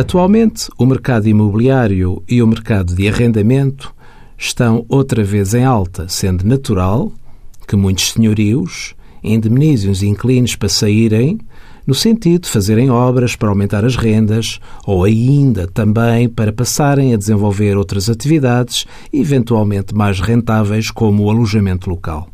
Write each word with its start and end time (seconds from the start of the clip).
Atualmente, 0.00 0.70
o 0.78 0.86
mercado 0.86 1.28
imobiliário 1.28 2.22
e 2.26 2.42
o 2.42 2.46
mercado 2.46 2.94
de 2.94 3.06
arrendamento 3.06 3.94
estão 4.38 4.82
outra 4.88 5.22
vez 5.22 5.52
em 5.52 5.62
alta, 5.62 6.08
sendo 6.08 6.42
natural 6.42 7.12
que 7.68 7.76
muitos 7.76 8.12
senhorios 8.12 8.94
indemnizem 9.22 9.90
os 9.90 10.02
inquilinos 10.02 10.56
para 10.56 10.70
saírem, 10.70 11.38
no 11.86 11.94
sentido 11.94 12.44
de 12.44 12.48
fazerem 12.48 12.88
obras 12.88 13.36
para 13.36 13.50
aumentar 13.50 13.84
as 13.84 13.94
rendas 13.94 14.58
ou 14.86 15.04
ainda 15.04 15.66
também 15.66 16.30
para 16.30 16.50
passarem 16.50 17.12
a 17.12 17.18
desenvolver 17.18 17.76
outras 17.76 18.08
atividades, 18.08 18.86
eventualmente 19.12 19.94
mais 19.94 20.18
rentáveis, 20.18 20.90
como 20.90 21.24
o 21.24 21.30
alojamento 21.30 21.90
local. 21.90 22.26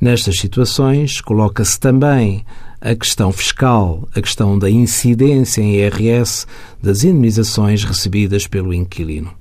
Nestas 0.00 0.38
situações, 0.38 1.20
coloca-se 1.20 1.78
também 1.78 2.44
a 2.80 2.94
questão 2.94 3.32
fiscal, 3.32 4.08
a 4.14 4.20
questão 4.20 4.56
da 4.56 4.70
incidência 4.70 5.60
em 5.60 5.74
IRS 5.74 6.46
das 6.80 7.02
indemnizações 7.02 7.82
recebidas 7.82 8.46
pelo 8.46 8.72
inquilino. 8.72 9.32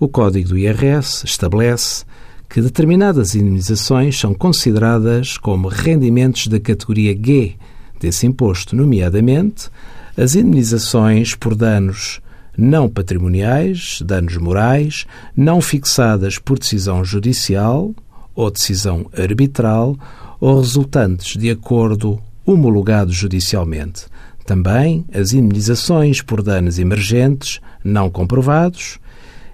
O 0.00 0.08
Código 0.08 0.48
do 0.48 0.58
IRS 0.58 1.24
estabelece 1.26 2.04
que 2.48 2.62
determinadas 2.62 3.34
indemnizações 3.34 4.18
são 4.18 4.32
consideradas 4.32 5.36
como 5.36 5.68
rendimentos 5.68 6.46
da 6.46 6.58
categoria 6.58 7.14
G 7.14 7.54
desse 8.00 8.26
imposto, 8.26 8.74
nomeadamente 8.74 9.68
as 10.16 10.34
indemnizações 10.34 11.34
por 11.34 11.54
danos 11.54 12.20
não 12.56 12.88
patrimoniais, 12.88 14.02
danos 14.04 14.36
morais, 14.36 15.06
não 15.36 15.60
fixadas 15.60 16.38
por 16.38 16.58
decisão 16.58 17.04
judicial 17.04 17.94
ou 18.34 18.50
decisão 18.50 19.06
arbitral 19.16 19.96
ou 20.40 20.60
resultantes 20.60 21.36
de 21.36 21.50
acordo 21.50 22.20
homologado 22.44 23.12
judicialmente. 23.12 24.06
Também 24.44 25.04
as 25.14 25.32
indemnizações 25.32 26.20
por 26.20 26.42
danos 26.42 26.78
emergentes 26.78 27.60
não 27.84 28.10
comprovados 28.10 28.98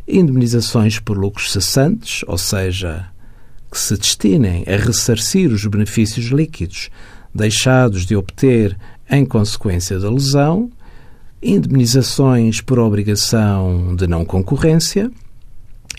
indemnizações 0.09 0.99
por 0.99 1.19
lucros 1.19 1.53
cessantes, 1.53 2.25
ou 2.27 2.39
seja, 2.39 3.07
que 3.71 3.79
se 3.79 3.97
destinem 3.97 4.65
a 4.67 4.77
ressarcir 4.77 5.53
os 5.53 5.65
benefícios 5.67 6.27
líquidos 6.27 6.89
deixados 7.35 8.07
de 8.07 8.17
obter 8.17 8.77
em 9.11 9.25
consequência 9.27 9.99
da 9.99 10.11
lesão, 10.11 10.71
indemnizações 11.43 12.61
por 12.63 12.79
obrigação 12.79 13.95
de 13.95 14.07
não 14.07 14.25
concorrência 14.25 15.11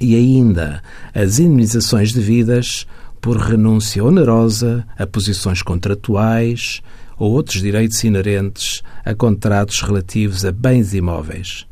e 0.01 0.15
ainda 0.15 0.81
as 1.13 1.39
indemnizações 1.39 2.13
devidas 2.13 2.87
por 3.21 3.37
renúncia 3.37 4.03
onerosa 4.03 4.85
a 4.97 5.05
posições 5.05 5.61
contratuais 5.61 6.81
ou 7.17 7.31
outros 7.31 7.61
direitos 7.61 8.03
inerentes 8.03 8.81
a 9.03 9.13
contratos 9.13 9.81
relativos 9.81 10.45
a 10.45 10.51
bens 10.51 10.93
imóveis. 10.93 11.67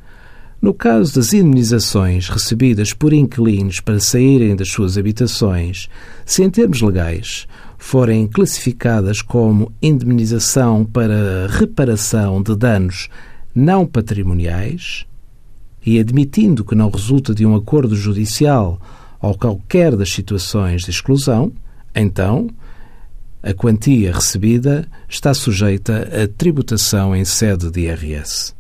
No 0.62 0.74
caso 0.74 1.16
das 1.16 1.34
indemnizações 1.34 2.30
recebidas 2.30 2.92
por 2.92 3.14
inquilinos 3.14 3.80
para 3.80 4.00
saírem 4.00 4.56
das 4.56 4.70
suas 4.70 4.98
habitações, 4.98 5.88
se 6.26 6.44
em 6.44 6.50
termos 6.50 6.82
legais 6.82 7.48
forem 7.78 8.28
classificadas 8.28 9.22
como 9.22 9.72
indemnização 9.82 10.84
para 10.84 11.48
reparação 11.48 12.42
de 12.42 12.56
danos 12.56 13.08
não 13.54 13.86
patrimoniais, 13.86 15.06
e 15.88 16.00
admitindo 16.00 16.64
que 16.66 16.76
não 16.76 16.90
resulta 16.90 17.34
de 17.34 17.46
um 17.46 17.56
acordo 17.56 17.96
judicial 17.96 18.78
ou 19.22 19.38
qualquer 19.38 19.96
das 19.96 20.12
situações 20.12 20.82
de 20.82 20.90
exclusão, 20.90 21.54
então 21.96 22.50
a 23.42 23.54
quantia 23.54 24.12
recebida 24.12 24.86
está 25.08 25.34
sujeita 25.34 26.24
a 26.24 26.28
tributação 26.28 27.16
em 27.16 27.24
sede 27.24 27.72
de 27.72 27.84
IRS. 27.84 28.54